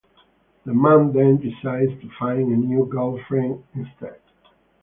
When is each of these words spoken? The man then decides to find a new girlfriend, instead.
The 0.65 0.73
man 0.73 1.13
then 1.13 1.37
decides 1.37 1.91
to 2.01 2.09
find 2.17 2.51
a 2.51 2.55
new 2.57 2.87
girlfriend, 2.87 3.63
instead. 3.75 4.19